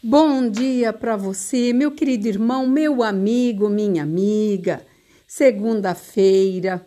Bom 0.00 0.48
dia 0.48 0.92
para 0.92 1.16
você, 1.16 1.72
meu 1.72 1.90
querido 1.90 2.28
irmão, 2.28 2.68
meu 2.68 3.02
amigo, 3.02 3.68
minha 3.68 4.04
amiga. 4.04 4.80
Segunda-feira, 5.26 6.86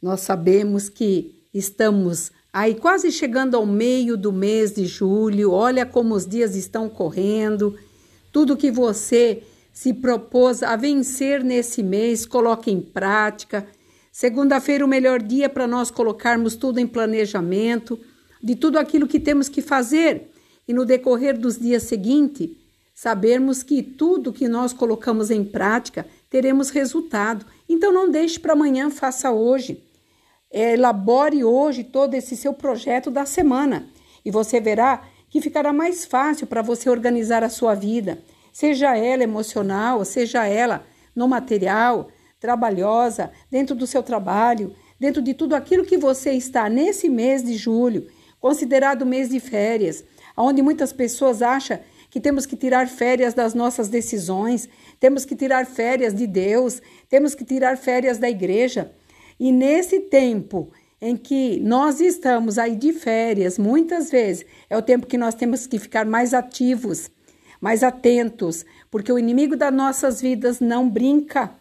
nós 0.00 0.20
sabemos 0.20 0.88
que 0.88 1.44
estamos 1.52 2.32
aí 2.50 2.74
quase 2.74 3.12
chegando 3.12 3.58
ao 3.58 3.66
meio 3.66 4.16
do 4.16 4.32
mês 4.32 4.72
de 4.72 4.86
julho. 4.86 5.50
Olha 5.52 5.84
como 5.84 6.14
os 6.14 6.26
dias 6.26 6.56
estão 6.56 6.88
correndo. 6.88 7.78
Tudo 8.32 8.56
que 8.56 8.70
você 8.70 9.42
se 9.70 9.92
propôs 9.92 10.62
a 10.62 10.76
vencer 10.76 11.44
nesse 11.44 11.82
mês, 11.82 12.24
coloque 12.24 12.70
em 12.70 12.80
prática. 12.80 13.66
Segunda-feira, 14.10 14.82
o 14.82 14.88
melhor 14.88 15.20
dia 15.20 15.50
para 15.50 15.66
nós 15.66 15.90
colocarmos 15.90 16.56
tudo 16.56 16.80
em 16.80 16.86
planejamento 16.86 18.00
de 18.42 18.56
tudo 18.56 18.78
aquilo 18.78 19.06
que 19.06 19.20
temos 19.20 19.46
que 19.46 19.60
fazer 19.60 20.30
e 20.66 20.74
no 20.74 20.84
decorrer 20.84 21.38
dos 21.38 21.58
dias 21.58 21.84
seguintes, 21.84 22.50
sabermos 22.94 23.62
que 23.62 23.82
tudo 23.82 24.32
que 24.32 24.48
nós 24.48 24.72
colocamos 24.72 25.30
em 25.30 25.44
prática 25.44 26.06
teremos 26.30 26.70
resultado. 26.70 27.44
Então 27.68 27.92
não 27.92 28.10
deixe 28.10 28.38
para 28.38 28.54
amanhã, 28.54 28.90
faça 28.90 29.30
hoje. 29.30 29.82
É, 30.50 30.74
elabore 30.74 31.44
hoje 31.44 31.84
todo 31.84 32.14
esse 32.14 32.36
seu 32.36 32.54
projeto 32.54 33.10
da 33.10 33.26
semana 33.26 33.88
e 34.24 34.30
você 34.30 34.60
verá 34.60 35.02
que 35.28 35.40
ficará 35.40 35.72
mais 35.72 36.04
fácil 36.04 36.46
para 36.46 36.62
você 36.62 36.88
organizar 36.88 37.42
a 37.44 37.48
sua 37.48 37.74
vida, 37.74 38.22
seja 38.52 38.96
ela 38.96 39.22
emocional, 39.22 40.04
seja 40.04 40.46
ela 40.46 40.86
no 41.14 41.28
material, 41.28 42.08
trabalhosa, 42.40 43.30
dentro 43.50 43.74
do 43.74 43.86
seu 43.86 44.02
trabalho, 44.02 44.74
dentro 44.98 45.20
de 45.20 45.34
tudo 45.34 45.54
aquilo 45.54 45.84
que 45.84 45.98
você 45.98 46.32
está 46.32 46.68
nesse 46.68 47.08
mês 47.08 47.42
de 47.42 47.54
julho, 47.54 48.06
considerado 48.40 49.04
mês 49.04 49.28
de 49.28 49.40
férias 49.40 50.04
onde 50.36 50.62
muitas 50.62 50.92
pessoas 50.92 51.42
acham 51.42 51.78
que 52.10 52.20
temos 52.20 52.46
que 52.46 52.56
tirar 52.56 52.88
férias 52.88 53.34
das 53.34 53.54
nossas 53.54 53.88
decisões, 53.88 54.68
temos 54.98 55.24
que 55.24 55.34
tirar 55.34 55.66
férias 55.66 56.14
de 56.14 56.26
Deus, 56.26 56.80
temos 57.08 57.34
que 57.34 57.44
tirar 57.44 57.76
férias 57.76 58.18
da 58.18 58.28
igreja. 58.28 58.92
E 59.38 59.52
nesse 59.52 60.00
tempo 60.00 60.70
em 61.00 61.16
que 61.16 61.60
nós 61.60 62.00
estamos 62.00 62.58
aí 62.58 62.74
de 62.74 62.92
férias, 62.92 63.58
muitas 63.58 64.10
vezes 64.10 64.46
é 64.70 64.76
o 64.76 64.82
tempo 64.82 65.06
que 65.06 65.18
nós 65.18 65.34
temos 65.34 65.66
que 65.66 65.78
ficar 65.78 66.06
mais 66.06 66.32
ativos, 66.32 67.10
mais 67.60 67.82
atentos, 67.82 68.64
porque 68.90 69.12
o 69.12 69.18
inimigo 69.18 69.56
das 69.56 69.72
nossas 69.72 70.20
vidas 70.20 70.60
não 70.60 70.88
brinca 70.88 71.52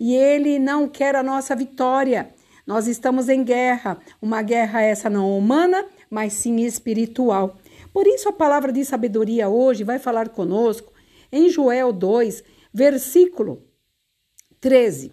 e 0.00 0.14
ele 0.14 0.58
não 0.58 0.88
quer 0.88 1.16
a 1.16 1.22
nossa 1.22 1.54
vitória. 1.54 2.30
Nós 2.66 2.86
estamos 2.86 3.28
em 3.28 3.42
guerra, 3.42 3.98
uma 4.20 4.42
guerra 4.42 4.82
essa 4.82 5.08
não 5.10 5.36
humana, 5.36 5.84
mas 6.10 6.34
sim 6.34 6.60
espiritual. 6.60 7.56
Por 7.92 8.06
isso, 8.06 8.28
a 8.28 8.32
palavra 8.32 8.72
de 8.72 8.84
sabedoria 8.84 9.48
hoje 9.48 9.84
vai 9.84 9.98
falar 9.98 10.28
conosco 10.28 10.92
em 11.30 11.48
Joel 11.48 11.92
2, 11.92 12.42
versículo 12.72 13.62
13: 14.60 15.12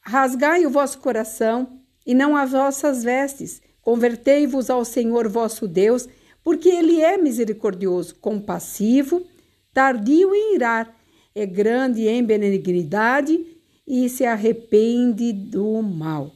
Rasgai 0.00 0.66
o 0.66 0.70
vosso 0.70 0.98
coração 0.98 1.80
e 2.06 2.14
não 2.14 2.36
as 2.36 2.52
vossas 2.52 3.02
vestes, 3.02 3.62
convertei-vos 3.80 4.68
ao 4.68 4.84
Senhor 4.84 5.28
vosso 5.28 5.66
Deus, 5.66 6.08
porque 6.42 6.68
Ele 6.68 7.00
é 7.00 7.16
misericordioso, 7.16 8.14
compassivo, 8.16 9.26
tardio 9.72 10.34
em 10.34 10.54
irar, 10.54 10.94
é 11.34 11.46
grande 11.46 12.06
em 12.06 12.22
benignidade 12.22 13.44
e 13.86 14.08
se 14.08 14.24
arrepende 14.24 15.32
do 15.32 15.82
mal. 15.82 16.30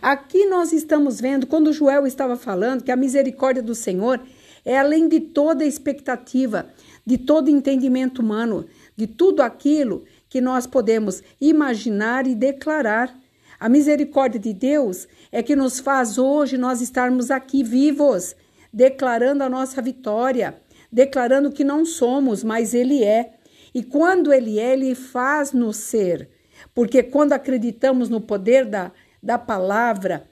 Aqui 0.00 0.46
nós 0.46 0.72
estamos 0.72 1.20
vendo, 1.20 1.46
quando 1.46 1.72
Joel 1.72 2.06
estava 2.06 2.36
falando, 2.36 2.82
que 2.82 2.90
a 2.90 2.96
misericórdia 2.96 3.62
do 3.62 3.74
Senhor 3.74 4.20
é 4.64 4.78
além 4.78 5.08
de 5.08 5.20
toda 5.20 5.64
expectativa, 5.64 6.68
de 7.04 7.18
todo 7.18 7.50
entendimento 7.50 8.20
humano, 8.20 8.66
de 8.96 9.06
tudo 9.06 9.42
aquilo 9.42 10.04
que 10.28 10.40
nós 10.40 10.66
podemos 10.66 11.22
imaginar 11.40 12.26
e 12.26 12.34
declarar. 12.34 13.18
A 13.58 13.68
misericórdia 13.68 14.40
de 14.40 14.54
Deus 14.54 15.06
é 15.30 15.42
que 15.42 15.54
nos 15.54 15.80
faz 15.80 16.16
hoje 16.16 16.56
nós 16.56 16.80
estarmos 16.80 17.30
aqui 17.30 17.62
vivos, 17.62 18.34
declarando 18.72 19.42
a 19.42 19.48
nossa 19.48 19.82
vitória, 19.82 20.60
declarando 20.90 21.50
que 21.50 21.64
não 21.64 21.84
somos, 21.84 22.42
mas 22.42 22.72
Ele 22.74 23.04
é. 23.04 23.34
E 23.74 23.82
quando 23.82 24.32
Ele 24.32 24.58
é, 24.58 24.72
Ele 24.72 24.94
faz-nos 24.94 25.76
ser. 25.76 26.28
Porque 26.74 27.02
quando 27.02 27.32
acreditamos 27.32 28.08
no 28.08 28.20
poder 28.20 28.64
da, 28.64 28.92
da 29.22 29.38
palavra, 29.38 30.28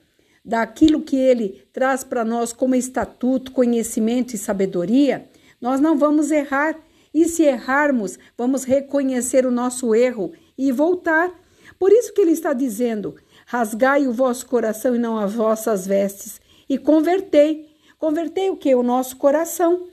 daquilo 0.48 1.02
que 1.02 1.14
ele 1.14 1.62
traz 1.74 2.02
para 2.02 2.24
nós 2.24 2.54
como 2.54 2.74
estatuto, 2.74 3.52
conhecimento 3.52 4.32
e 4.32 4.38
sabedoria, 4.38 5.28
nós 5.60 5.78
não 5.78 5.98
vamos 5.98 6.30
errar. 6.30 6.74
E 7.12 7.26
se 7.26 7.42
errarmos, 7.42 8.18
vamos 8.36 8.64
reconhecer 8.64 9.44
o 9.44 9.50
nosso 9.50 9.94
erro 9.94 10.32
e 10.56 10.72
voltar. 10.72 11.30
Por 11.78 11.92
isso 11.92 12.14
que 12.14 12.22
ele 12.22 12.32
está 12.32 12.54
dizendo: 12.54 13.16
rasgai 13.46 14.06
o 14.06 14.12
vosso 14.12 14.46
coração 14.46 14.96
e 14.96 14.98
não 14.98 15.18
as 15.18 15.34
vossas 15.34 15.86
vestes, 15.86 16.40
e 16.66 16.78
convertei. 16.78 17.68
Convertei 17.98 18.48
o 18.48 18.56
que? 18.56 18.74
O 18.74 18.82
nosso 18.82 19.16
coração. 19.16 19.88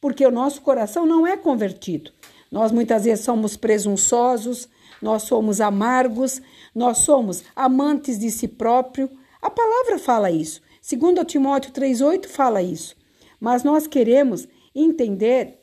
Porque 0.00 0.24
o 0.24 0.30
nosso 0.30 0.60
coração 0.60 1.04
não 1.04 1.26
é 1.26 1.36
convertido. 1.36 2.12
Nós 2.50 2.70
muitas 2.70 3.04
vezes 3.04 3.24
somos 3.24 3.56
presunçosos, 3.56 4.68
nós 5.02 5.22
somos 5.22 5.60
amargos, 5.60 6.40
nós 6.74 6.98
somos 6.98 7.42
amantes 7.56 8.18
de 8.18 8.30
si 8.30 8.46
próprio, 8.46 9.10
a 9.40 9.50
palavra 9.50 9.98
fala 9.98 10.30
isso. 10.30 10.60
Segundo 10.80 11.24
Timóteo 11.24 11.72
3:8 11.72 12.26
fala 12.28 12.62
isso. 12.62 12.96
Mas 13.40 13.62
nós 13.62 13.86
queremos 13.86 14.48
entender 14.74 15.60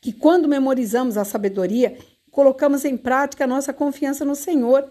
que 0.00 0.12
quando 0.12 0.48
memorizamos 0.48 1.16
a 1.16 1.24
sabedoria, 1.24 1.96
colocamos 2.30 2.84
em 2.84 2.96
prática 2.96 3.44
a 3.44 3.46
nossa 3.46 3.72
confiança 3.72 4.24
no 4.24 4.36
Senhor 4.36 4.88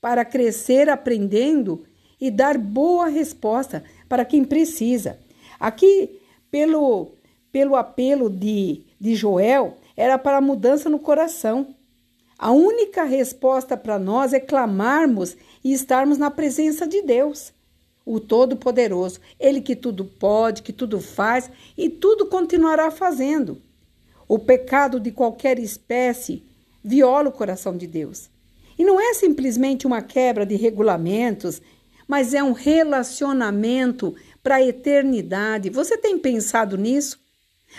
para 0.00 0.24
crescer 0.24 0.88
aprendendo 0.88 1.84
e 2.20 2.30
dar 2.30 2.56
boa 2.56 3.06
resposta 3.06 3.84
para 4.08 4.24
quem 4.24 4.44
precisa. 4.44 5.18
Aqui, 5.60 6.20
pelo, 6.50 7.12
pelo 7.52 7.76
apelo 7.76 8.30
de, 8.30 8.84
de 8.98 9.14
Joel, 9.14 9.76
era 9.96 10.18
para 10.18 10.38
a 10.38 10.40
mudança 10.40 10.88
no 10.88 10.98
coração. 10.98 11.75
A 12.38 12.50
única 12.50 13.04
resposta 13.04 13.76
para 13.76 13.98
nós 13.98 14.32
é 14.32 14.40
clamarmos 14.40 15.36
e 15.64 15.72
estarmos 15.72 16.18
na 16.18 16.30
presença 16.30 16.86
de 16.86 17.00
Deus, 17.00 17.52
o 18.04 18.20
Todo-Poderoso, 18.20 19.20
Ele 19.40 19.60
que 19.60 19.74
tudo 19.74 20.04
pode, 20.04 20.62
que 20.62 20.72
tudo 20.72 21.00
faz 21.00 21.50
e 21.76 21.88
tudo 21.88 22.26
continuará 22.26 22.90
fazendo. 22.90 23.60
O 24.28 24.38
pecado 24.38 25.00
de 25.00 25.10
qualquer 25.10 25.58
espécie 25.58 26.42
viola 26.84 27.30
o 27.30 27.32
coração 27.32 27.76
de 27.76 27.86
Deus. 27.86 28.28
E 28.78 28.84
não 28.84 29.00
é 29.00 29.14
simplesmente 29.14 29.86
uma 29.86 30.02
quebra 30.02 30.44
de 30.44 30.56
regulamentos, 30.56 31.62
mas 32.06 32.34
é 32.34 32.42
um 32.42 32.52
relacionamento 32.52 34.14
para 34.42 34.56
a 34.56 34.62
eternidade. 34.62 35.70
Você 35.70 35.96
tem 35.96 36.18
pensado 36.18 36.76
nisso? 36.76 37.18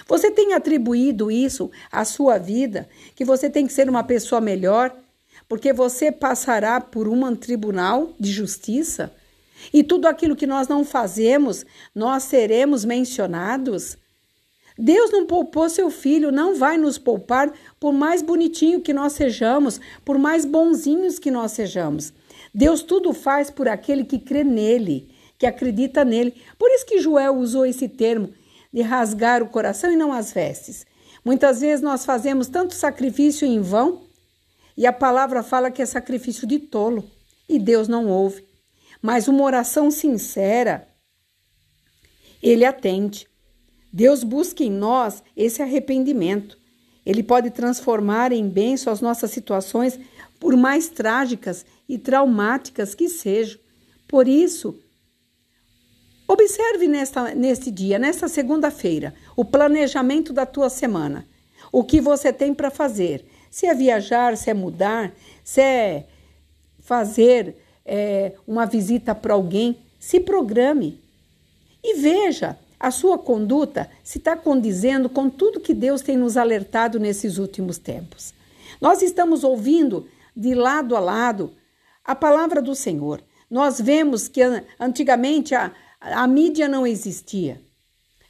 Você 0.06 0.30
tem 0.30 0.54
atribuído 0.54 1.32
isso 1.32 1.72
à 1.92 2.04
sua 2.06 2.38
vida, 2.38 2.88
que 3.16 3.26
você 3.26 3.50
tem 3.50 3.66
que 3.66 3.74
ser 3.74 3.90
uma 3.90 4.04
pessoa 4.04 4.42
melhor, 4.42 4.96
porque 5.48 5.72
você 5.72 6.12
passará 6.12 6.82
por 6.82 7.08
um 7.08 7.36
tribunal 7.36 8.14
de 8.20 8.32
justiça 8.32 9.14
e 9.74 9.84
tudo 9.84 10.08
aquilo 10.08 10.36
que 10.36 10.48
nós 10.48 10.68
não 10.68 10.84
fazemos, 10.86 11.66
nós 11.94 12.24
seremos 12.24 12.86
mencionados. 12.86 13.98
Deus 14.78 15.12
não 15.12 15.26
poupou 15.26 15.70
seu 15.70 15.90
filho, 15.90 16.32
não 16.32 16.56
vai 16.56 16.78
nos 16.78 16.98
poupar 16.98 17.52
por 17.80 17.92
mais 17.92 18.22
bonitinho 18.22 18.82
que 18.82 18.94
nós 18.94 19.14
sejamos, 19.14 19.82
por 20.06 20.18
mais 20.20 20.46
bonzinhos 20.46 21.18
que 21.18 21.32
nós 21.32 21.52
sejamos. 21.54 22.14
Deus 22.54 22.84
tudo 22.84 23.14
faz 23.14 23.50
por 23.50 23.68
aquele 23.68 24.04
que 24.04 24.20
crê 24.20 24.44
nele, 24.44 25.10
que 25.38 25.46
acredita 25.46 26.06
nele. 26.06 26.34
Por 26.58 26.70
isso 26.72 26.86
que 26.86 27.00
Joel 27.00 27.36
usou 27.36 27.66
esse 27.66 27.88
termo 27.88 28.30
de 28.78 28.84
rasgar 28.84 29.42
o 29.42 29.50
coração 29.50 29.92
e 29.92 29.96
não 29.96 30.14
as 30.14 30.32
vestes. 30.32 30.86
Muitas 31.26 31.62
vezes 31.62 31.82
nós 31.82 32.06
fazemos 32.06 32.48
tanto 32.48 32.76
sacrifício 32.76 33.44
em 33.44 33.60
vão 33.60 34.04
e 34.78 34.86
a 34.86 34.94
palavra 34.94 35.42
fala 35.42 35.72
que 35.72 35.82
é 35.82 35.86
sacrifício 35.88 36.46
de 36.46 36.60
tolo 36.60 37.04
e 37.50 37.58
Deus 37.58 37.88
não 37.88 38.08
ouve. 38.08 38.46
Mas 39.02 39.28
uma 39.28 39.44
oração 39.44 39.90
sincera, 39.90 40.88
ele 42.40 42.64
atende. 42.64 43.28
Deus 43.92 44.24
busca 44.24 44.64
em 44.64 44.70
nós 44.70 45.24
esse 45.36 45.60
arrependimento. 45.64 46.56
Ele 47.04 47.24
pode 47.24 47.50
transformar 47.50 48.32
em 48.32 48.48
bênção 48.48 48.94
as 48.94 49.02
nossas 49.02 49.32
situações, 49.32 50.00
por 50.40 50.56
mais 50.56 50.88
trágicas 50.88 51.66
e 51.90 51.98
traumáticas 51.98 52.94
que 52.94 53.10
sejam. 53.10 53.60
Por 54.08 54.28
isso, 54.28 54.80
Observe 56.28 56.88
nesta, 56.88 57.34
neste 57.34 57.72
dia, 57.72 57.98
nesta 57.98 58.28
segunda-feira, 58.28 59.14
o 59.36 59.46
planejamento 59.46 60.34
da 60.34 60.46
tua 60.46 60.70
semana. 60.70 61.26
O 61.72 61.84
que 61.84 62.02
você 62.02 62.34
tem 62.34 62.54
para 62.54 62.70
fazer. 62.70 63.26
Se 63.50 63.66
é 63.66 63.74
viajar, 63.74 64.36
se 64.36 64.50
é 64.50 64.54
mudar, 64.54 65.14
se 65.44 65.62
é 65.62 66.06
fazer 66.80 67.56
é, 67.86 68.34
uma 68.46 68.66
visita 68.66 69.16
para 69.16 69.34
alguém, 69.34 69.78
se 70.00 70.20
programe. 70.20 71.02
E 71.82 71.96
veja, 71.96 72.58
a 72.80 72.92
sua 72.92 73.18
conduta 73.18 73.90
se 74.04 74.18
está 74.18 74.36
condizendo 74.36 75.10
com 75.10 75.30
tudo 75.30 75.62
que 75.62 75.74
Deus 75.74 76.02
tem 76.02 76.18
nos 76.18 76.36
alertado 76.36 77.00
nesses 77.00 77.38
últimos 77.38 77.78
tempos. 77.78 78.34
Nós 78.82 79.02
estamos 79.02 79.44
ouvindo 79.44 80.08
de 80.36 80.54
lado 80.54 80.96
a 80.96 81.00
lado 81.00 81.54
a 82.04 82.14
palavra 82.14 82.62
do 82.62 82.76
Senhor. 82.76 83.22
Nós 83.50 83.80
vemos 83.80 84.28
que 84.28 84.42
antigamente 84.80 85.56
a, 85.56 85.72
a 86.00 86.28
mídia 86.28 86.68
não 86.68 86.86
existia. 86.86 87.62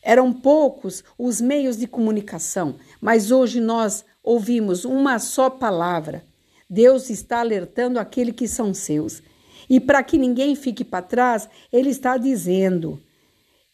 Eram 0.02 0.32
poucos 0.32 1.04
os 1.18 1.42
meios 1.42 1.78
de 1.78 1.88
comunicação, 1.88 2.76
mas 3.02 3.30
hoje 3.32 3.60
nós 3.60 4.06
ouvimos 4.24 4.86
uma 4.86 5.20
só 5.20 5.50
palavra. 5.50 6.24
Deus 6.70 7.10
está 7.10 7.40
alertando 7.40 8.00
aquele 8.00 8.32
que 8.32 8.48
são 8.48 8.74
seus. 8.74 9.22
E 9.70 9.80
para 9.80 10.02
que 10.04 10.18
ninguém 10.18 10.56
fique 10.56 10.84
para 10.84 11.02
trás, 11.02 11.50
ele 11.72 11.90
está 11.90 12.18
dizendo: 12.18 13.02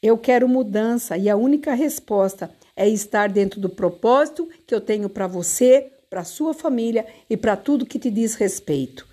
Eu 0.01 0.17
quero 0.17 0.47
mudança, 0.47 1.17
e 1.17 1.29
a 1.29 1.35
única 1.35 1.73
resposta 1.73 2.49
é 2.75 2.89
estar 2.89 3.29
dentro 3.29 3.59
do 3.59 3.69
propósito 3.69 4.49
que 4.65 4.73
eu 4.73 4.81
tenho 4.81 5.07
para 5.09 5.27
você, 5.27 5.91
para 6.09 6.23
sua 6.23 6.53
família 6.53 7.05
e 7.29 7.37
para 7.37 7.55
tudo 7.55 7.85
que 7.85 7.99
te 7.99 8.09
diz 8.09 8.35
respeito. 8.35 9.07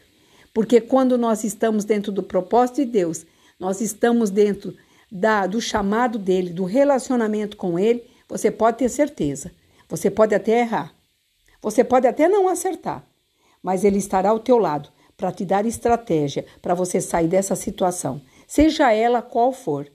Porque 0.52 0.80
quando 0.80 1.16
nós 1.16 1.44
estamos 1.44 1.84
dentro 1.84 2.10
do 2.10 2.22
propósito 2.22 2.76
de 2.76 2.86
Deus, 2.86 3.24
nós 3.60 3.82
estamos 3.82 4.30
dentro 4.30 4.74
da, 5.12 5.46
do 5.46 5.60
chamado 5.60 6.18
dele, 6.18 6.50
do 6.50 6.64
relacionamento 6.64 7.56
com 7.56 7.78
ele, 7.78 8.08
você 8.26 8.50
pode 8.50 8.78
ter 8.78 8.88
certeza. 8.88 9.52
Você 9.88 10.10
pode 10.10 10.34
até 10.34 10.60
errar. 10.60 10.94
Você 11.60 11.84
pode 11.84 12.06
até 12.06 12.26
não 12.26 12.48
acertar, 12.48 13.04
mas 13.62 13.84
ele 13.84 13.98
estará 13.98 14.30
ao 14.30 14.38
teu 14.38 14.56
lado 14.56 14.88
para 15.16 15.30
te 15.30 15.44
dar 15.44 15.66
estratégia 15.66 16.46
para 16.62 16.74
você 16.74 17.00
sair 17.00 17.28
dessa 17.28 17.54
situação, 17.54 18.22
seja 18.46 18.90
ela 18.90 19.20
qual 19.20 19.52
for. 19.52 19.86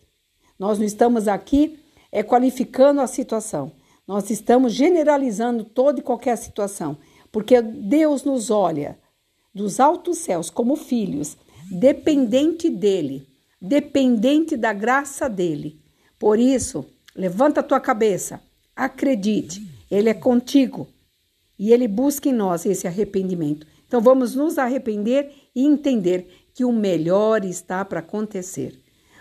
Nós 0.59 0.77
não 0.77 0.85
estamos 0.85 1.27
aqui 1.27 1.79
é 2.11 2.21
qualificando 2.21 3.01
a 3.01 3.07
situação. 3.07 3.71
Nós 4.07 4.29
estamos 4.29 4.73
generalizando 4.73 5.63
toda 5.63 5.99
e 5.99 6.03
qualquer 6.03 6.37
situação, 6.37 6.97
porque 7.31 7.59
Deus 7.59 8.23
nos 8.23 8.51
olha 8.51 8.99
dos 9.53 9.79
altos 9.79 10.19
céus 10.19 10.51
como 10.51 10.75
filhos, 10.75 11.35
dependente 11.71 12.69
dele, 12.69 13.27
dependente 13.65 14.55
da 14.55 14.71
graça 14.71 15.27
dele. 15.27 15.79
Por 16.19 16.39
isso, 16.39 16.85
levanta 17.15 17.59
a 17.59 17.63
tua 17.63 17.79
cabeça, 17.79 18.39
acredite, 18.75 19.67
ele 19.89 20.09
é 20.09 20.13
contigo 20.13 20.87
e 21.57 21.71
ele 21.71 21.87
busca 21.87 22.29
em 22.29 22.33
nós 22.33 22.65
esse 22.65 22.87
arrependimento. 22.87 23.65
Então 23.87 23.99
vamos 24.01 24.35
nos 24.35 24.57
arrepender 24.57 25.31
e 25.55 25.65
entender 25.65 26.27
que 26.53 26.63
o 26.63 26.71
melhor 26.71 27.43
está 27.43 27.83
para 27.83 27.99
acontecer. 27.99 28.79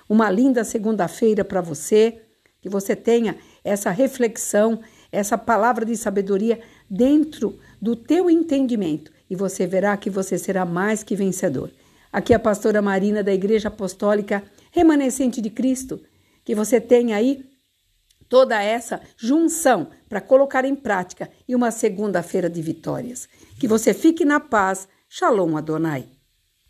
Uma 0.08 0.30
linda 0.30 0.62
segunda-feira 0.62 1.44
para 1.44 1.60
você, 1.60 2.20
que 2.60 2.68
você 2.68 2.94
tenha 2.94 3.36
essa 3.62 3.90
reflexão, 3.90 4.80
essa 5.10 5.38
palavra 5.38 5.84
de 5.84 5.96
sabedoria 5.96 6.60
dentro 6.88 7.58
do 7.80 7.96
teu 7.96 8.28
entendimento 8.28 9.10
e 9.28 9.34
você 9.34 9.66
verá 9.66 9.96
que 9.96 10.10
você 10.10 10.36
será 10.36 10.64
mais 10.66 11.02
que 11.02 11.16
vencedor. 11.16 11.70
Aqui 12.14 12.32
a 12.32 12.38
pastora 12.38 12.80
Marina 12.80 13.24
da 13.24 13.34
Igreja 13.34 13.66
Apostólica 13.66 14.44
Remanescente 14.70 15.40
de 15.40 15.50
Cristo. 15.50 16.00
Que 16.44 16.54
você 16.54 16.80
tenha 16.80 17.16
aí 17.16 17.44
toda 18.28 18.62
essa 18.62 19.00
junção 19.16 19.88
para 20.08 20.20
colocar 20.20 20.64
em 20.64 20.76
prática 20.76 21.28
e 21.48 21.56
uma 21.56 21.72
segunda-feira 21.72 22.48
de 22.48 22.62
vitórias. 22.62 23.28
Que 23.58 23.66
você 23.66 23.92
fique 23.92 24.24
na 24.24 24.38
paz. 24.38 24.86
Shalom 25.08 25.56
Adonai. 25.56 26.13